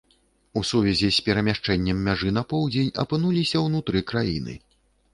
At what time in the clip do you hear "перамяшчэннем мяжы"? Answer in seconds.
1.27-2.33